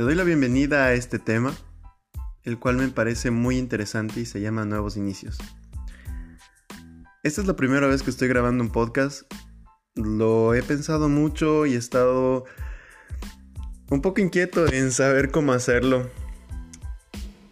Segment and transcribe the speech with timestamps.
[0.00, 1.54] Te doy la bienvenida a este tema,
[2.44, 5.36] el cual me parece muy interesante y se llama Nuevos Inicios.
[7.22, 9.30] Esta es la primera vez que estoy grabando un podcast.
[9.96, 12.46] Lo he pensado mucho y he estado
[13.90, 16.08] un poco inquieto en saber cómo hacerlo.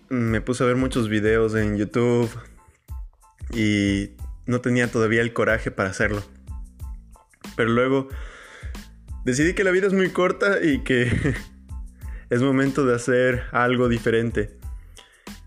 [0.09, 2.31] Me puse a ver muchos videos en YouTube
[3.53, 6.25] y no tenía todavía el coraje para hacerlo.
[7.57, 8.09] Pero luego
[9.27, 11.35] decidí que la vida es muy corta y que
[12.31, 14.59] es momento de hacer algo diferente.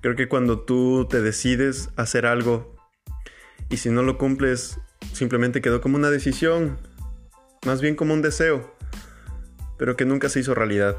[0.01, 2.75] Creo que cuando tú te decides hacer algo
[3.69, 4.79] y si no lo cumples,
[5.13, 6.77] simplemente quedó como una decisión,
[7.65, 8.75] más bien como un deseo,
[9.77, 10.97] pero que nunca se hizo realidad.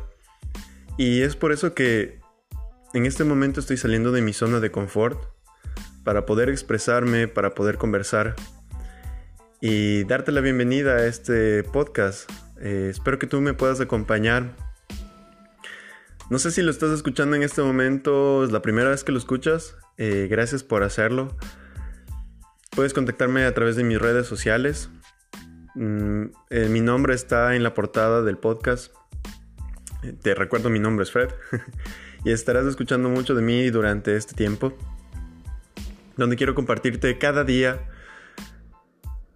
[0.96, 2.20] Y es por eso que
[2.94, 5.20] en este momento estoy saliendo de mi zona de confort
[6.04, 8.36] para poder expresarme, para poder conversar
[9.60, 12.30] y darte la bienvenida a este podcast.
[12.60, 14.54] Eh, espero que tú me puedas acompañar
[16.30, 19.18] no sé si lo estás escuchando en este momento, es la primera vez que lo
[19.18, 19.76] escuchas.
[19.98, 21.36] Eh, gracias por hacerlo.
[22.70, 24.88] Puedes contactarme a través de mis redes sociales.
[25.74, 28.94] Mm, eh, mi nombre está en la portada del podcast.
[30.02, 31.28] Eh, te recuerdo, mi nombre es Fred.
[32.24, 34.72] y estarás escuchando mucho de mí durante este tiempo.
[36.16, 37.88] Donde quiero compartirte cada día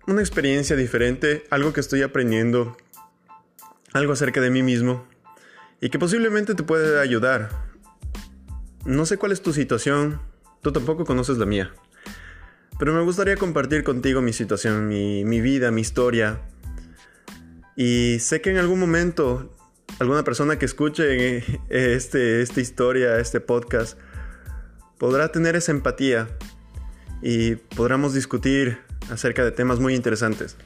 [0.07, 2.77] una experiencia diferente, algo que estoy aprendiendo,
[3.92, 5.05] algo acerca de mí mismo
[5.81, 7.51] y que posiblemente te puede ayudar.
[8.85, 10.21] No sé cuál es tu situación,
[10.63, 11.73] tú tampoco conoces la mía,
[12.79, 16.41] pero me gustaría compartir contigo mi situación, mi, vida, mi historia.
[17.75, 19.55] Y sé que en algún momento
[19.99, 23.99] alguna persona que escuche este, esta historia, este podcast,
[24.99, 26.29] podrá tener esa empatía
[27.23, 28.79] y podremos discutir
[29.11, 30.57] acerca de temas muy interesantes.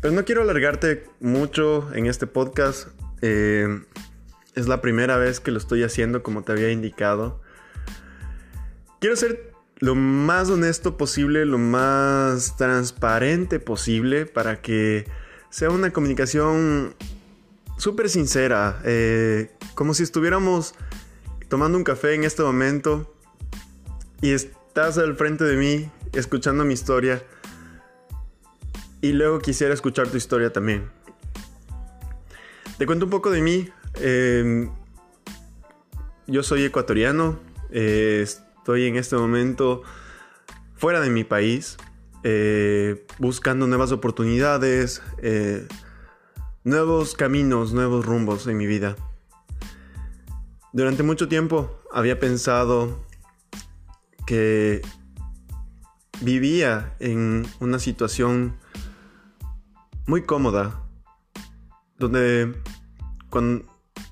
[0.00, 2.88] Pero no quiero alargarte mucho en este podcast.
[3.22, 3.82] Eh,
[4.54, 7.40] es la primera vez que lo estoy haciendo como te había indicado.
[9.00, 15.06] Quiero ser lo más honesto posible, lo más transparente posible para que
[15.50, 16.94] sea una comunicación
[17.76, 20.74] súper sincera, eh, como si estuviéramos
[21.48, 23.14] tomando un café en este momento
[24.20, 27.22] y estás al frente de mí escuchando mi historia
[29.00, 30.90] y luego quisiera escuchar tu historia también.
[32.78, 33.68] Te cuento un poco de mí.
[34.00, 34.70] Em,
[36.26, 37.38] yo soy ecuatoriano,
[37.70, 39.82] eh, estoy en este momento
[40.76, 41.76] fuera de mi país,
[42.22, 45.66] eh, buscando nuevas oportunidades, eh,
[46.64, 48.96] nuevos caminos, nuevos rumbos en mi vida.
[50.72, 53.04] Durante mucho tiempo había pensado
[54.26, 54.82] que
[56.20, 58.56] vivía en una situación
[60.06, 60.84] muy cómoda,
[61.98, 62.54] donde
[63.30, 63.64] cuando,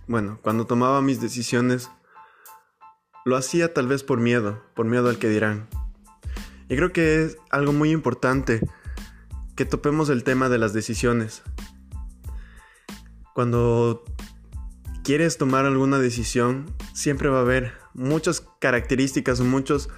[0.08, 1.90] bueno, cuando tomaba mis decisiones,
[3.24, 5.68] lo hacía tal vez por miedo, por miedo al que dirán.
[6.68, 8.60] Y creo que es algo muy importante
[9.56, 11.42] que topemos el tema de las decisiones.
[13.34, 14.04] Cuando
[15.02, 19.88] quieres tomar alguna decisión, siempre va a haber muchas características, muchos,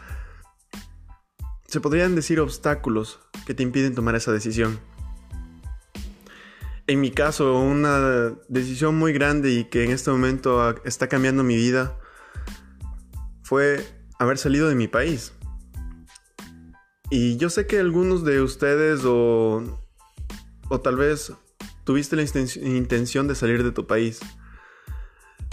[1.67, 4.81] se podrían decir obstáculos que te impiden tomar esa decisión
[6.89, 11.55] en mi caso, una decisión muy grande y que en este momento está cambiando mi
[11.55, 11.99] vida
[13.43, 13.87] fue
[14.19, 15.35] haber salido de mi país.
[17.11, 19.63] Y yo sé que algunos de ustedes o,
[20.71, 21.33] o tal vez
[21.85, 24.21] tuviste la intención de salir de tu país.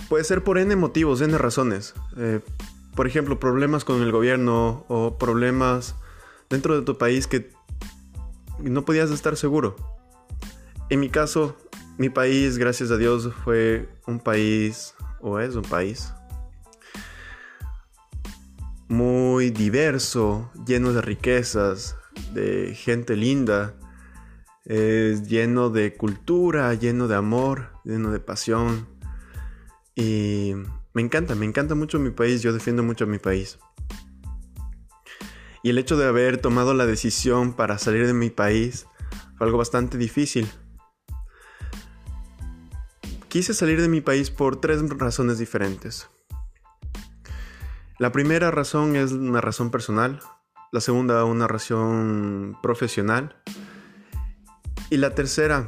[0.07, 1.95] Puede ser por N motivos, N razones.
[2.15, 2.39] Eh,
[2.95, 5.95] por ejemplo, problemas con el gobierno o problemas
[6.49, 7.51] dentro de tu país que
[8.59, 9.94] no podías estar seguro.
[10.87, 11.57] En mi caso,
[11.97, 16.13] mi país, gracias a Dios, fue un país, o es un país,
[18.87, 21.95] muy diverso, lleno de riquezas,
[22.35, 23.73] de gente linda,
[24.65, 28.87] es lleno de cultura, lleno de amor, lleno de pasión.
[29.95, 30.53] Y
[30.93, 33.57] me encanta, me encanta mucho mi país, yo defiendo mucho a mi país.
[35.63, 38.85] Y el hecho de haber tomado la decisión para salir de mi país
[39.35, 40.47] fue algo bastante difícil
[43.35, 46.09] Quise salir de mi país por tres razones diferentes.
[47.99, 50.21] La primera razón es una razón personal,
[50.71, 53.35] la segunda una razón profesional
[54.89, 55.67] y la tercera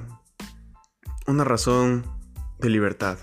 [1.28, 2.06] una razón
[2.58, 3.18] de libertad.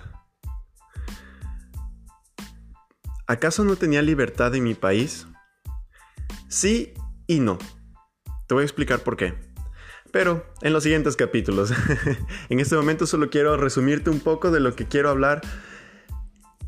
[3.26, 5.26] ¿Acaso no tenía libertad en mi país?
[6.48, 6.92] Sí
[7.26, 7.56] y no.
[8.46, 9.53] Te voy a explicar por qué
[10.14, 11.72] pero en los siguientes capítulos.
[12.48, 15.40] en este momento solo quiero resumirte un poco de lo que quiero hablar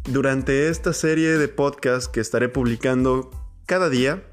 [0.02, 3.31] durante esta serie de podcasts que estaré publicando
[3.64, 4.25] cada día,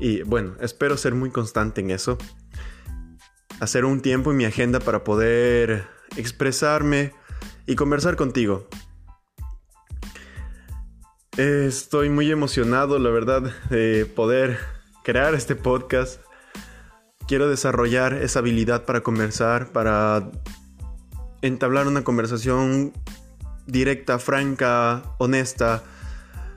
[0.00, 2.18] y bueno, espero ser muy constante en eso,
[3.60, 5.86] hacer un tiempo en mi agenda para poder
[6.16, 7.12] expresarme
[7.64, 8.68] y conversar contigo.
[11.36, 14.58] Estoy muy emocionado, la verdad, de poder
[15.04, 16.27] crear este podcast.
[17.28, 20.30] Quiero desarrollar esa habilidad para conversar, para
[21.42, 22.92] entablar una conversación
[23.66, 25.84] directa, franca, honesta,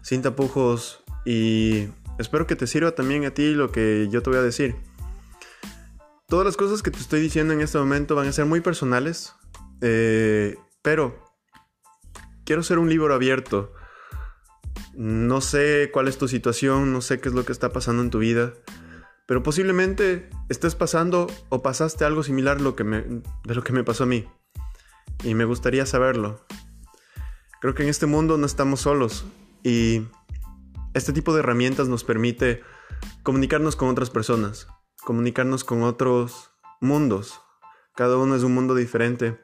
[0.02, 4.40] sin tapujos y espero que te sirva también a ti lo que yo te voy
[4.40, 4.76] a decir.
[6.28, 9.34] Todas las cosas que te estoy diciendo en este momento van a ser muy personales,
[9.82, 11.22] eh, pero
[12.46, 13.74] quiero ser un libro abierto.
[14.94, 18.10] No sé cuál es tu situación, no sé qué es lo que está pasando en
[18.10, 18.54] tu vida,
[19.32, 24.04] pero posiblemente estés pasando o pasaste algo similar lo que de lo que me pasó
[24.04, 24.28] a mí.
[25.24, 26.46] Y me gustaría saberlo.
[27.62, 29.24] Creo que en este mundo no estamos solos
[29.64, 30.02] y
[30.94, 32.62] este tipo de herramientas nos permite
[33.24, 34.68] comunicarnos con otras personas,
[35.02, 36.52] comunicarnos con otros
[36.82, 37.40] mundos.
[37.96, 39.40] Cada uno es un mundo diferente.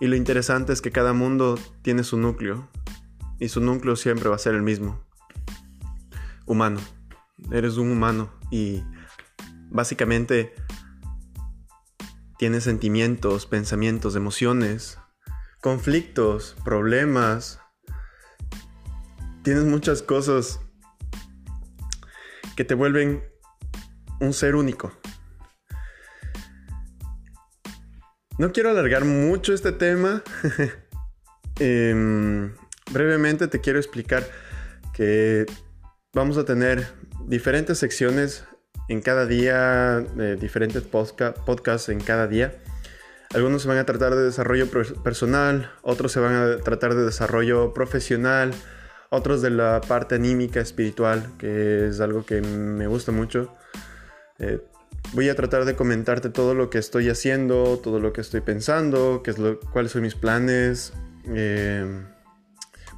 [0.00, 2.70] Y lo interesante es que cada mundo tiene su núcleo.
[3.38, 5.04] Y su núcleo siempre va a ser el mismo.
[6.46, 6.80] Humano.
[7.50, 8.32] Eres un humano.
[8.50, 8.82] Y
[9.70, 10.54] básicamente
[12.38, 14.98] tienes sentimientos, pensamientos, emociones,
[15.60, 17.60] conflictos, problemas.
[19.42, 20.60] Tienes muchas cosas
[22.56, 23.22] que te vuelven
[24.20, 24.92] un ser único.
[28.38, 30.22] No quiero alargar mucho este tema.
[31.60, 32.54] Em,
[32.92, 34.26] brevemente te quiero explicar
[34.94, 35.44] que
[36.14, 36.88] vamos a tener
[37.26, 38.44] diferentes secciones
[38.88, 40.00] en cada día,
[40.40, 42.54] diferentes podcasts en cada día.
[43.34, 44.68] Algunos se van a tratar de desarrollo
[45.02, 48.52] personal, otros se van a tratar de desarrollo profesional,
[49.08, 53.54] otros de la parte anímica, espiritual, que es algo que me gusta mucho.
[54.38, 54.60] Eh,
[55.12, 59.22] voy a tratar de comentarte todo lo que estoy haciendo, todo lo que estoy pensando,
[59.22, 60.92] qué es lo, cuáles son mis planes,
[61.26, 61.86] eh,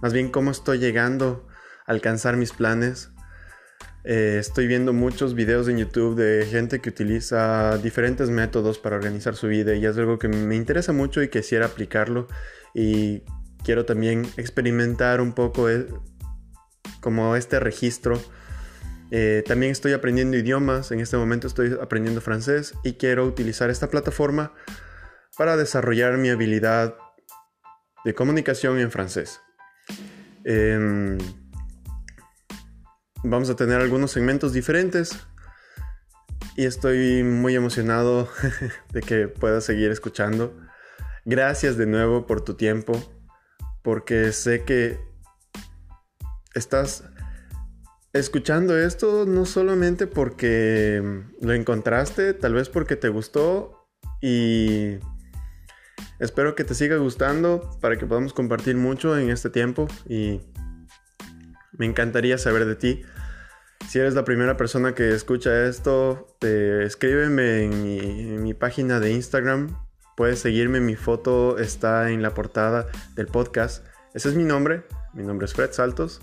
[0.03, 1.47] más bien cómo estoy llegando
[1.87, 3.11] a alcanzar mis planes.
[4.05, 9.35] Eh, estoy viendo muchos videos en YouTube de gente que utiliza diferentes métodos para organizar
[9.35, 12.29] su vida y es algo que me interesa mucho y quisiera aplicarlo
[12.75, 13.23] y
[13.65, 15.87] quiero también experimentar un poco eh,
[17.01, 18.21] como este registro.
[19.11, 23.89] Eh, también estoy aprendiendo idiomas, en este momento estoy aprendiendo francés y quiero utilizar esta
[23.89, 24.53] plataforma
[25.39, 26.95] para desarrollar mi habilidad
[28.05, 29.41] de comunicación en francés.
[30.45, 31.17] Em,
[33.25, 35.19] vamos a tener algunos segmentos diferentes
[36.57, 38.29] y estoy muy emocionado
[38.93, 40.55] de que puedas seguir escuchando.
[41.25, 42.93] Gracias de nuevo por tu tiempo,
[43.83, 45.01] porque sé que
[46.55, 47.05] estás
[48.13, 51.03] escuchando esto no solamente porque
[51.41, 53.89] lo encontraste, tal vez porque te gustó
[54.21, 54.99] y
[56.21, 60.43] espero que te siga gustando para que podamos compartir mucho en este tiempo y
[61.79, 63.03] me encantaría saber de ti.
[63.89, 69.77] Si eres la primera persona que escucha esto, escríbeme en mi, página de Instagram.
[70.17, 73.85] Puedes seguirme, mi foto está en la portada del podcast.
[74.15, 76.21] Ese es mi nombre, mi nombre es Fred Saltos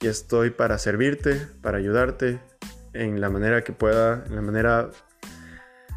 [0.00, 2.40] y estoy para servirte, para ayudarte
[2.92, 4.90] en la manera que pueda, en la manera,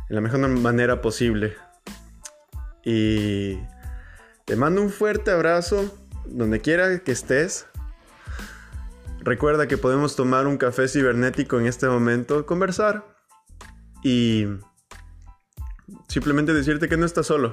[0.10, 1.56] en la mejor manera posible.
[2.84, 3.58] Y
[4.46, 7.66] te mando un fuerte abrazo donde quiera que estés.
[9.24, 13.16] Recuerda que podemos tomar un café cibernético en este momento, conversar
[14.04, 14.48] y
[16.10, 17.50] simplemente decirte que no estás solo,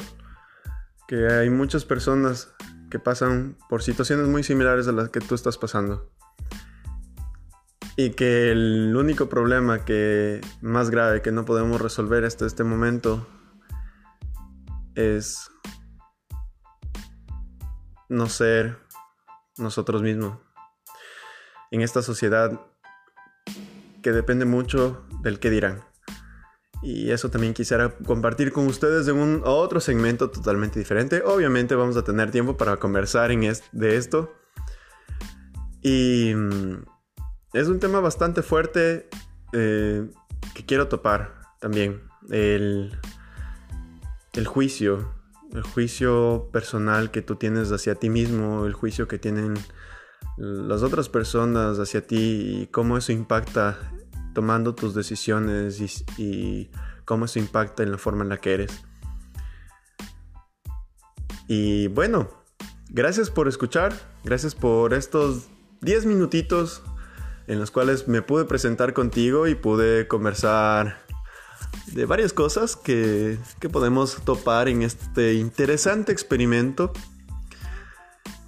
[1.07, 2.53] que hay muchas personas
[2.91, 6.11] que pasan por situaciones muy similares a las que tú estás pasando.
[7.95, 13.29] Y que el único problema que más grave que no podemos resolver hasta este momento
[14.97, 15.49] es
[18.09, 18.77] no ser
[19.57, 20.50] nosotros mismos
[21.71, 22.61] en esta sociedad
[24.03, 25.83] que depende mucho del que dirán.
[26.83, 31.23] Y eso también quisiera compartir con ustedes en un otro segmento totalmente diferente.
[31.25, 34.33] Obviamente vamos a tener tiempo para conversar en de esto.
[35.83, 36.85] Y mm,
[37.53, 39.09] es un tema bastante fuerte
[39.53, 40.11] eh,
[40.55, 42.03] que quiero topar también.
[42.31, 42.99] El,
[44.33, 45.13] el juicio.
[45.53, 48.65] El juicio personal que tú tienes hacia ti mismo.
[48.65, 49.55] El juicio que tienen
[50.37, 53.79] las otras personas hacia ti y cómo eso impacta
[54.35, 55.81] tomando tus decisiones
[56.19, 56.71] y,
[57.05, 58.85] cómo eso impacta en la forma en la que eres.
[61.49, 62.41] Y bueno,
[62.93, 63.93] Gracias por escuchar,
[64.25, 65.47] gracias por estos
[65.83, 66.83] 10 minutitos
[67.47, 71.01] en los cuales me pude presentar contigo y pude conversar
[71.93, 73.39] de varias cosas que,
[73.71, 76.93] podemos topar en este interesante experimento.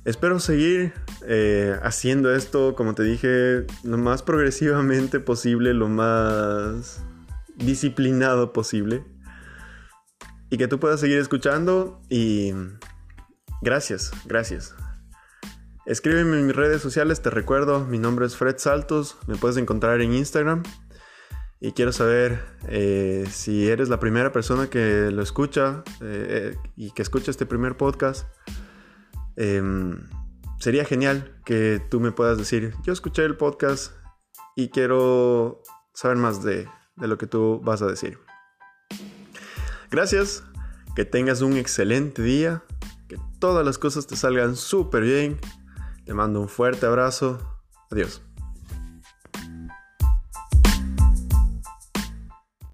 [0.04, 0.92] Espero seguir
[1.28, 7.04] eh, haciendo esto, como te dije, lo más progresivamente posible, lo más
[7.56, 9.04] disciplinado posible.
[10.50, 12.52] Y que tú puedas seguir escuchando y
[13.62, 14.74] gracias, gracias.
[15.86, 20.00] Escríbeme en mis redes sociales, te recuerdo, mi nombre es Fred Saltos, me puedes encontrar
[20.00, 20.64] en Instagram.
[21.60, 27.02] Y quiero saber eh, si eres la primera persona que lo escucha eh, y que
[27.02, 28.26] escucha este primer podcast.
[29.42, 30.08] Em,
[30.60, 33.92] sería genial que tú me puedas decir, yo escuché el podcast
[34.54, 35.62] y quiero
[35.94, 38.18] saber más de, de lo que tú vas a decir.
[39.90, 40.44] Gracias,
[40.94, 42.62] que tengas un excelente día,
[43.08, 45.40] que todas las cosas te salgan súper bien
[46.04, 47.38] te mando un fuerte abrazo.
[47.90, 48.22] Adiós.